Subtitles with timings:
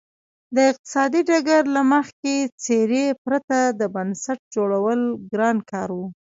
[0.55, 6.01] د اقتصادي ډګر له مخکښې څېرې پرته د بنسټ جوړول ګران کار و.